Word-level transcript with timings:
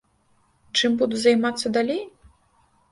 Чым 0.81 0.91
буду 1.03 1.15
займацца 1.27 1.67
далей? 1.77 2.03